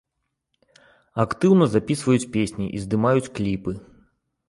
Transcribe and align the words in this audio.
Актыўна 1.25 1.69
запісваюць 1.75 2.31
песні 2.35 2.69
і 2.75 2.85
здымаюць 2.89 3.27
кліпы. 3.41 3.71